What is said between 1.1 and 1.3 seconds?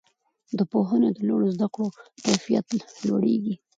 او